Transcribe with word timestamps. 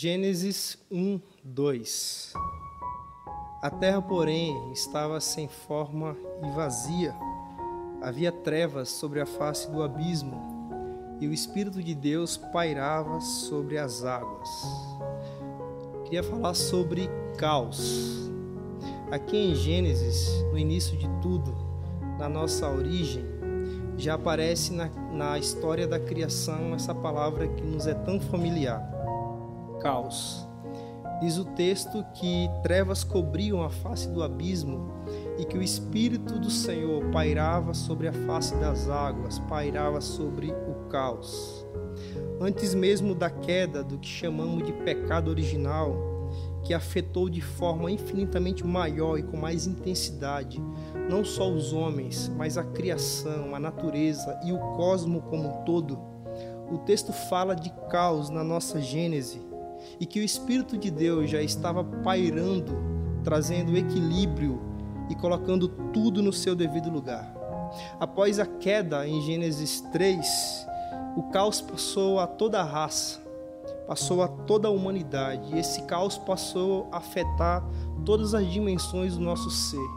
Gênesis 0.00 0.78
1, 0.92 1.20
2 1.42 2.32
A 3.60 3.68
terra, 3.68 4.00
porém, 4.00 4.70
estava 4.70 5.20
sem 5.20 5.48
forma 5.48 6.16
e 6.40 6.50
vazia. 6.52 7.12
Havia 8.00 8.30
trevas 8.30 8.90
sobre 8.90 9.20
a 9.20 9.26
face 9.26 9.68
do 9.68 9.82
abismo, 9.82 10.40
e 11.20 11.26
o 11.26 11.32
Espírito 11.32 11.82
de 11.82 11.96
Deus 11.96 12.36
pairava 12.36 13.20
sobre 13.20 13.76
as 13.76 14.04
águas. 14.04 14.48
Queria 16.04 16.22
falar 16.22 16.54
sobre 16.54 17.10
caos. 17.36 18.30
Aqui 19.10 19.36
em 19.36 19.56
Gênesis, 19.56 20.28
no 20.52 20.58
início 20.58 20.96
de 20.96 21.08
tudo, 21.20 21.52
na 22.20 22.28
nossa 22.28 22.70
origem, 22.70 23.24
já 23.96 24.14
aparece 24.14 24.72
na, 24.72 24.88
na 25.12 25.38
história 25.40 25.88
da 25.88 25.98
criação 25.98 26.72
essa 26.72 26.94
palavra 26.94 27.48
que 27.48 27.64
nos 27.64 27.88
é 27.88 27.94
tão 27.94 28.20
familiar 28.20 28.96
caos. 29.78 30.48
Diz 31.20 31.36
o 31.36 31.44
texto 31.44 32.04
que 32.14 32.48
trevas 32.62 33.02
cobriam 33.02 33.62
a 33.62 33.68
face 33.68 34.08
do 34.08 34.22
abismo 34.22 34.92
e 35.36 35.44
que 35.44 35.58
o 35.58 35.62
Espírito 35.62 36.38
do 36.38 36.48
Senhor 36.48 37.04
pairava 37.10 37.74
sobre 37.74 38.06
a 38.06 38.12
face 38.12 38.54
das 38.56 38.88
águas, 38.88 39.40
pairava 39.40 40.00
sobre 40.00 40.52
o 40.52 40.88
caos. 40.88 41.66
Antes 42.40 42.72
mesmo 42.72 43.16
da 43.16 43.28
queda 43.28 43.82
do 43.82 43.98
que 43.98 44.06
chamamos 44.06 44.64
de 44.64 44.72
pecado 44.72 45.28
original, 45.28 45.96
que 46.62 46.72
afetou 46.72 47.28
de 47.28 47.40
forma 47.40 47.90
infinitamente 47.90 48.64
maior 48.64 49.18
e 49.18 49.22
com 49.24 49.36
mais 49.36 49.66
intensidade 49.66 50.62
não 51.08 51.24
só 51.24 51.50
os 51.50 51.72
homens, 51.72 52.30
mas 52.36 52.56
a 52.56 52.62
criação, 52.62 53.54
a 53.56 53.58
natureza 53.58 54.38
e 54.44 54.52
o 54.52 54.58
cosmo 54.76 55.22
como 55.22 55.48
um 55.48 55.64
todo, 55.64 55.98
o 56.70 56.78
texto 56.78 57.12
fala 57.12 57.56
de 57.56 57.70
caos 57.90 58.30
na 58.30 58.44
nossa 58.44 58.80
Gênese 58.80 59.47
e 60.00 60.06
que 60.06 60.20
o 60.20 60.24
Espírito 60.24 60.76
de 60.76 60.90
Deus 60.90 61.30
já 61.30 61.42
estava 61.42 61.82
pairando, 61.82 62.72
trazendo 63.22 63.76
equilíbrio 63.76 64.60
e 65.08 65.14
colocando 65.14 65.68
tudo 65.92 66.22
no 66.22 66.32
seu 66.32 66.54
devido 66.54 66.90
lugar. 66.90 67.34
Após 68.00 68.38
a 68.38 68.46
queda 68.46 69.06
em 69.06 69.20
Gênesis 69.22 69.80
3, 69.92 70.66
o 71.16 71.24
caos 71.24 71.60
passou 71.60 72.18
a 72.18 72.26
toda 72.26 72.60
a 72.60 72.64
raça, 72.64 73.20
passou 73.86 74.22
a 74.22 74.28
toda 74.28 74.68
a 74.68 74.70
humanidade, 74.70 75.54
e 75.54 75.58
esse 75.58 75.82
caos 75.82 76.16
passou 76.18 76.88
a 76.92 76.98
afetar 76.98 77.64
todas 78.04 78.34
as 78.34 78.46
dimensões 78.46 79.16
do 79.16 79.20
nosso 79.20 79.50
ser. 79.50 79.88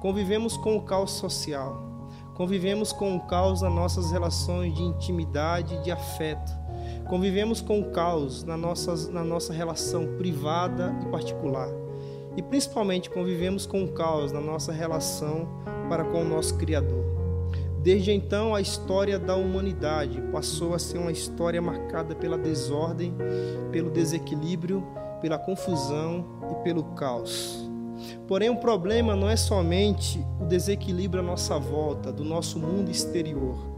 Convivemos 0.00 0.56
com 0.56 0.76
o 0.76 0.82
caos 0.82 1.12
social, 1.12 2.10
convivemos 2.34 2.92
com 2.92 3.16
o 3.16 3.20
caos 3.20 3.62
nas 3.62 3.72
nossas 3.72 4.10
relações 4.10 4.74
de 4.74 4.82
intimidade, 4.82 5.82
de 5.82 5.90
afeto 5.90 6.65
Convivemos 7.08 7.60
com 7.60 7.78
o 7.78 7.90
caos 7.90 8.42
na 8.42 8.56
nossa, 8.56 9.10
na 9.12 9.22
nossa 9.22 9.52
relação 9.52 10.16
privada 10.16 10.92
e 11.02 11.06
particular. 11.06 11.68
E 12.36 12.42
principalmente 12.42 13.08
convivemos 13.08 13.64
com 13.64 13.84
o 13.84 13.92
caos 13.92 14.32
na 14.32 14.40
nossa 14.40 14.72
relação 14.72 15.48
para 15.88 16.04
com 16.04 16.22
o 16.22 16.28
nosso 16.28 16.58
Criador. 16.58 17.04
Desde 17.80 18.10
então, 18.10 18.56
a 18.56 18.60
história 18.60 19.20
da 19.20 19.36
humanidade 19.36 20.20
passou 20.32 20.74
a 20.74 20.80
ser 20.80 20.98
uma 20.98 21.12
história 21.12 21.62
marcada 21.62 22.12
pela 22.12 22.36
desordem, 22.36 23.14
pelo 23.70 23.88
desequilíbrio, 23.88 24.84
pela 25.22 25.38
confusão 25.38 26.24
e 26.50 26.64
pelo 26.64 26.82
caos. 26.96 27.70
Porém, 28.26 28.50
o 28.50 28.56
problema 28.56 29.14
não 29.14 29.30
é 29.30 29.36
somente 29.36 30.18
o 30.40 30.44
desequilíbrio 30.44 31.22
à 31.22 31.26
nossa 31.26 31.56
volta, 31.56 32.12
do 32.12 32.24
nosso 32.24 32.58
mundo 32.58 32.90
exterior 32.90 33.75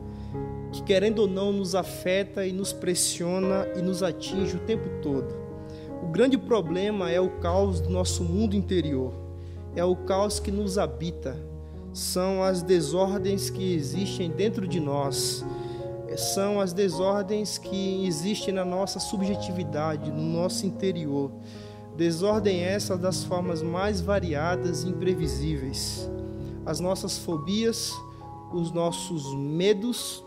que, 0.79 0.83
querendo 0.85 1.21
ou 1.21 1.29
não, 1.29 1.53
nos 1.53 1.75
afeta 1.75 2.47
e 2.47 2.53
nos 2.53 2.73
pressiona 2.73 3.67
e 3.77 3.83
nos 3.83 4.03
atinge 4.03 4.57
o 4.57 4.61
tempo 4.61 4.89
todo. 5.03 5.35
O 6.03 6.07
grande 6.07 6.39
problema 6.39 7.11
é 7.11 7.21
o 7.21 7.41
caos 7.41 7.81
do 7.81 7.91
nosso 7.91 8.23
mundo 8.23 8.55
interior, 8.55 9.13
é 9.75 9.85
o 9.85 9.97
caos 9.97 10.39
que 10.39 10.53
nos 10.53 10.79
habita, 10.79 11.37
são 11.93 12.43
as 12.43 12.63
desordens 12.63 13.51
que 13.51 13.75
existem 13.75 14.31
dentro 14.31 14.69
de 14.69 14.79
nós, 14.79 15.45
são 16.17 16.61
as 16.61 16.73
desordens 16.73 17.59
que 17.59 18.07
existem 18.07 18.55
na 18.55 18.65
nossa 18.65 18.99
subjetividade, 18.99 20.11
no 20.11 20.23
nosso 20.23 20.67
interior. 20.67 21.31
Desordem 21.97 22.61
essa 22.61 22.97
das 22.97 23.25
formas 23.25 23.63
mais 23.63 24.01
variadas 24.01 24.85
e 24.85 24.89
imprevisíveis. 24.89 26.09
As 26.65 26.79
nossas 26.81 27.19
fobias, 27.19 27.93
os 28.53 28.73
nossos 28.73 29.35
medos, 29.35 30.25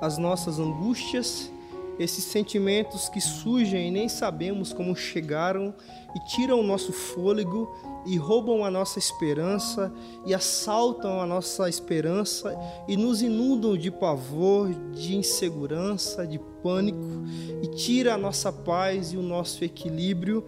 as 0.00 0.18
nossas 0.18 0.58
angústias, 0.58 1.50
esses 1.98 2.24
sentimentos 2.24 3.08
que 3.08 3.20
surgem 3.20 3.88
e 3.88 3.90
nem 3.90 4.08
sabemos 4.08 4.72
como 4.72 4.94
chegaram 4.94 5.74
e 6.14 6.20
tiram 6.26 6.60
o 6.60 6.62
nosso 6.62 6.92
fôlego 6.92 7.74
e 8.04 8.16
roubam 8.16 8.64
a 8.64 8.70
nossa 8.70 8.98
esperança 8.98 9.92
e 10.24 10.34
assaltam 10.34 11.20
a 11.20 11.26
nossa 11.26 11.68
esperança 11.68 12.56
e 12.86 12.96
nos 12.96 13.22
inundam 13.22 13.76
de 13.76 13.90
pavor, 13.90 14.72
de 14.92 15.16
insegurança, 15.16 16.26
de 16.26 16.38
pânico 16.62 17.24
e 17.62 17.68
tira 17.68 18.14
a 18.14 18.18
nossa 18.18 18.52
paz 18.52 19.12
e 19.12 19.16
o 19.16 19.22
nosso 19.22 19.64
equilíbrio 19.64 20.44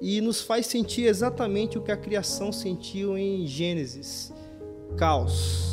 e 0.00 0.20
nos 0.20 0.40
faz 0.40 0.66
sentir 0.66 1.04
exatamente 1.04 1.78
o 1.78 1.82
que 1.82 1.92
a 1.92 1.96
criação 1.96 2.52
sentiu 2.52 3.16
em 3.18 3.46
Gênesis: 3.46 4.32
caos 4.96 5.69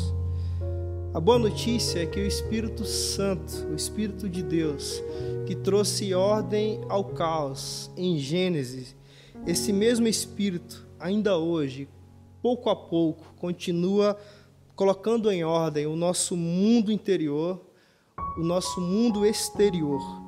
a 1.18 1.20
boa 1.20 1.36
notícia 1.36 2.00
é 2.00 2.06
que 2.06 2.20
o 2.20 2.26
Espírito 2.28 2.84
Santo, 2.84 3.66
o 3.72 3.74
Espírito 3.74 4.28
de 4.28 4.40
Deus, 4.40 5.02
que 5.48 5.56
trouxe 5.56 6.14
ordem 6.14 6.80
ao 6.88 7.06
caos 7.06 7.90
em 7.96 8.16
Gênesis, 8.18 8.94
esse 9.44 9.72
mesmo 9.72 10.06
Espírito, 10.06 10.86
ainda 10.96 11.36
hoje, 11.36 11.88
pouco 12.40 12.70
a 12.70 12.76
pouco, 12.76 13.34
continua 13.36 14.16
colocando 14.76 15.28
em 15.28 15.42
ordem 15.42 15.88
o 15.88 15.96
nosso 15.96 16.36
mundo 16.36 16.92
interior, 16.92 17.66
o 18.38 18.44
nosso 18.44 18.80
mundo 18.80 19.26
exterior. 19.26 20.27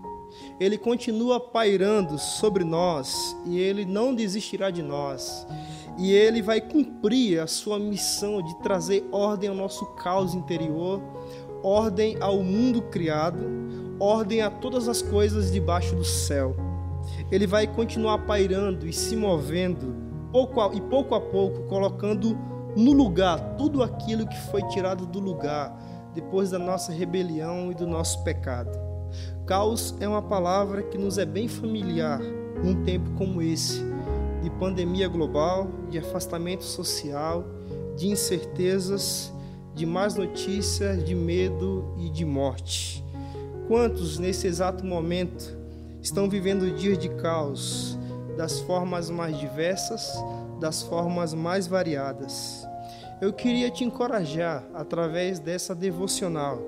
Ele 0.60 0.76
continua 0.76 1.40
pairando 1.40 2.18
sobre 2.18 2.62
nós 2.62 3.34
e 3.46 3.58
ele 3.58 3.86
não 3.86 4.14
desistirá 4.14 4.70
de 4.70 4.82
nós 4.82 5.46
e 6.00 6.12
ele 6.12 6.40
vai 6.40 6.60
cumprir 6.60 7.40
a 7.40 7.46
sua 7.46 7.78
missão 7.78 8.40
de 8.42 8.54
trazer 8.60 9.06
ordem 9.12 9.50
ao 9.50 9.54
nosso 9.54 9.84
caos 9.96 10.34
interior, 10.34 11.00
ordem 11.62 12.16
ao 12.20 12.42
mundo 12.42 12.80
criado, 12.82 13.46
ordem 13.98 14.40
a 14.40 14.50
todas 14.50 14.88
as 14.88 15.02
coisas 15.02 15.52
debaixo 15.52 15.94
do 15.94 16.04
céu. 16.04 16.56
Ele 17.30 17.46
vai 17.46 17.66
continuar 17.66 18.18
pairando 18.26 18.86
e 18.86 18.92
se 18.92 19.14
movendo, 19.14 19.94
pouco 20.32 20.60
a, 20.60 20.74
e 20.74 20.80
pouco 20.80 21.14
a 21.14 21.20
pouco 21.20 21.64
colocando 21.64 22.38
no 22.74 22.92
lugar 22.92 23.56
tudo 23.56 23.82
aquilo 23.82 24.26
que 24.26 24.40
foi 24.50 24.62
tirado 24.68 25.04
do 25.04 25.20
lugar 25.20 25.76
depois 26.14 26.50
da 26.50 26.58
nossa 26.58 26.92
rebelião 26.92 27.70
e 27.70 27.74
do 27.74 27.86
nosso 27.86 28.24
pecado. 28.24 28.89
Caos 29.50 29.96
é 29.98 30.06
uma 30.06 30.22
palavra 30.22 30.80
que 30.80 30.96
nos 30.96 31.18
é 31.18 31.26
bem 31.26 31.48
familiar 31.48 32.20
num 32.62 32.84
tempo 32.84 33.10
como 33.18 33.42
esse 33.42 33.82
de 34.44 34.48
pandemia 34.48 35.08
global, 35.08 35.66
de 35.90 35.98
afastamento 35.98 36.62
social, 36.62 37.44
de 37.96 38.06
incertezas, 38.06 39.32
de 39.74 39.84
más 39.84 40.14
notícias, 40.14 41.04
de 41.04 41.16
medo 41.16 41.96
e 41.98 42.08
de 42.10 42.24
morte. 42.24 43.04
Quantos 43.66 44.20
nesse 44.20 44.46
exato 44.46 44.86
momento 44.86 45.52
estão 46.00 46.28
vivendo 46.28 46.72
dias 46.76 46.96
de 46.96 47.08
caos, 47.08 47.98
das 48.36 48.60
formas 48.60 49.10
mais 49.10 49.36
diversas, 49.36 50.12
das 50.60 50.80
formas 50.80 51.34
mais 51.34 51.66
variadas? 51.66 52.64
Eu 53.20 53.32
queria 53.32 53.68
te 53.68 53.82
encorajar, 53.82 54.62
através 54.72 55.40
dessa 55.40 55.74
devocional, 55.74 56.62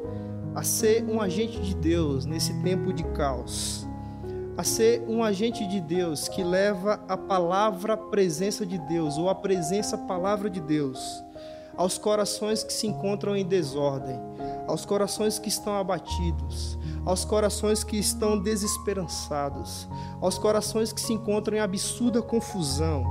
a 0.55 0.63
ser 0.63 1.05
um 1.05 1.21
agente 1.21 1.61
de 1.61 1.75
Deus 1.75 2.27
nesse 2.27 2.53
tempo 2.63 2.93
de 2.93 3.05
caos. 3.05 3.87
A 4.57 4.63
ser 4.63 5.03
um 5.09 5.25
agente 5.25 5.67
de 5.67 5.81
Deus 5.81 6.29
que 6.29 6.45
leva 6.45 7.03
a 7.09 7.17
palavra 7.17 7.97
presença 7.97 8.67
de 8.67 8.79
Deus, 8.79 9.17
ou 9.17 9.31
a 9.31 9.35
presença 9.35 9.97
palavra 9.97 10.51
de 10.51 10.61
Deus, 10.61 11.25
aos 11.75 11.97
corações 11.97 12.63
que 12.63 12.73
se 12.73 12.87
encontram 12.87 13.35
em 13.35 13.47
desordem, 13.47 14.21
aos 14.69 14.85
corações 14.85 15.39
que 15.39 15.49
estão 15.49 15.75
abatidos, 15.75 16.79
aos 17.05 17.25
corações 17.25 17.83
que 17.83 17.97
estão 17.97 18.39
desesperançados, 18.39 19.89
aos 20.21 20.39
corações 20.39 20.93
que 20.93 21.01
se 21.01 21.13
encontram 21.13 21.57
em 21.57 21.61
absurda 21.61 22.23
confusão. 22.23 23.05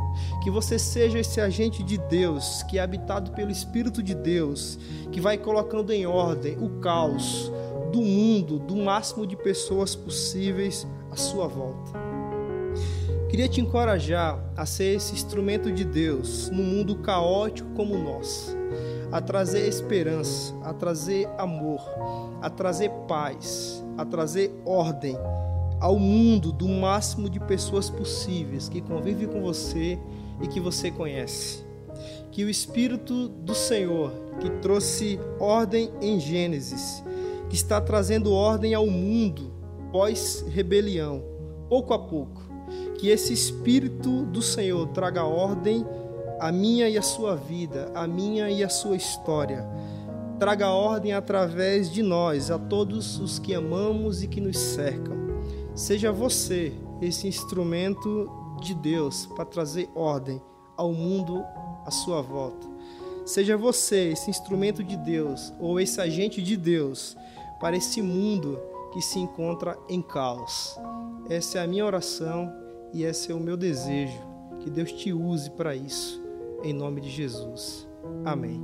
Que 0.43 0.49
você 0.49 0.79
seja 0.79 1.19
esse 1.19 1.39
agente 1.39 1.83
de 1.83 1.97
Deus, 1.97 2.63
que 2.63 2.77
é 2.77 2.81
habitado 2.81 3.31
pelo 3.31 3.51
Espírito 3.51 4.01
de 4.01 4.15
Deus, 4.15 4.77
que 5.11 5.21
vai 5.21 5.37
colocando 5.37 5.91
em 5.91 6.05
ordem 6.05 6.57
o 6.57 6.79
caos 6.79 7.51
do 7.91 8.01
mundo, 8.01 8.57
do 8.59 8.75
máximo 8.75 9.27
de 9.27 9.35
pessoas 9.35 9.95
possíveis 9.95 10.87
à 11.11 11.15
sua 11.17 11.47
volta. 11.47 12.10
Queria 13.31 13.47
te 13.47 13.61
encorajar 13.61 14.43
a 14.57 14.65
ser 14.65 14.95
esse 14.95 15.13
instrumento 15.13 15.71
de 15.71 15.85
Deus 15.85 16.49
num 16.49 16.65
mundo 16.65 16.97
caótico 16.97 17.69
como 17.73 17.97
nosso, 17.97 18.57
a 19.09 19.21
trazer 19.21 19.69
esperança, 19.69 20.53
a 20.61 20.73
trazer 20.73 21.29
amor, 21.37 21.79
a 22.41 22.49
trazer 22.49 22.91
paz, 23.07 23.81
a 23.97 24.03
trazer 24.03 24.51
ordem, 24.65 25.17
ao 25.79 25.97
mundo 25.97 26.51
do 26.51 26.67
máximo 26.67 27.29
de 27.29 27.39
pessoas 27.39 27.89
possíveis 27.89 28.67
que 28.67 28.81
convivem 28.81 29.29
com 29.29 29.41
você 29.41 29.97
e 30.41 30.47
que 30.49 30.59
você 30.59 30.91
conhece. 30.91 31.63
Que 32.33 32.43
o 32.43 32.49
Espírito 32.49 33.29
do 33.29 33.55
Senhor, 33.55 34.11
que 34.41 34.49
trouxe 34.61 35.17
ordem 35.39 35.89
em 36.01 36.19
Gênesis, 36.19 37.01
que 37.49 37.55
está 37.55 37.79
trazendo 37.79 38.33
ordem 38.33 38.73
ao 38.73 38.87
mundo 38.87 39.53
pós-rebelião, 39.89 41.23
pouco 41.69 41.93
a 41.93 41.99
pouco, 41.99 42.50
que 43.01 43.09
esse 43.09 43.33
Espírito 43.33 44.27
do 44.27 44.43
Senhor 44.43 44.85
traga 44.89 45.23
ordem 45.23 45.83
à 46.39 46.51
minha 46.51 46.87
e 46.87 46.99
à 46.99 47.01
sua 47.01 47.35
vida, 47.35 47.91
à 47.95 48.05
minha 48.05 48.47
e 48.51 48.63
à 48.63 48.69
sua 48.69 48.95
história. 48.95 49.67
Traga 50.37 50.69
ordem 50.69 51.11
através 51.11 51.91
de 51.91 52.03
nós, 52.03 52.51
a 52.51 52.59
todos 52.59 53.19
os 53.19 53.39
que 53.39 53.55
amamos 53.55 54.21
e 54.21 54.27
que 54.27 54.39
nos 54.39 54.55
cercam. 54.55 55.17
Seja 55.73 56.11
você 56.11 56.73
esse 57.01 57.27
instrumento 57.27 58.29
de 58.61 58.75
Deus 58.75 59.25
para 59.25 59.45
trazer 59.45 59.89
ordem 59.95 60.39
ao 60.77 60.93
mundo 60.93 61.43
à 61.83 61.89
sua 61.89 62.21
volta. 62.21 62.67
Seja 63.25 63.57
você 63.57 64.09
esse 64.09 64.29
instrumento 64.29 64.83
de 64.83 64.95
Deus 64.95 65.51
ou 65.59 65.79
esse 65.79 65.99
agente 65.99 66.39
de 66.39 66.55
Deus 66.55 67.17
para 67.59 67.75
esse 67.75 67.99
mundo 67.99 68.59
que 68.93 69.01
se 69.01 69.17
encontra 69.17 69.75
em 69.89 70.03
caos. 70.03 70.77
Essa 71.27 71.57
é 71.57 71.63
a 71.63 71.67
minha 71.67 71.85
oração 71.85 72.60
e 72.93 73.03
esse 73.03 73.31
é 73.31 73.35
o 73.35 73.39
meu 73.39 73.57
desejo. 73.57 74.19
Que 74.59 74.69
Deus 74.69 74.91
te 74.91 75.11
use 75.11 75.49
para 75.51 75.75
isso, 75.75 76.21
em 76.63 76.73
nome 76.73 77.01
de 77.01 77.09
Jesus. 77.09 77.87
Amém. 78.23 78.61